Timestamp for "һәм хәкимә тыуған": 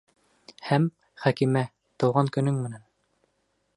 0.69-2.33